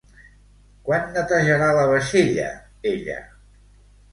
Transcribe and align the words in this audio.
Quan 0.87 1.03
netejarà 1.17 1.67
la 1.81 1.83
vaixella 1.91 2.49
ella? 2.93 3.19